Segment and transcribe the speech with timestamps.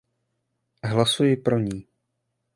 [0.83, 1.87] Hlasuji proti ní.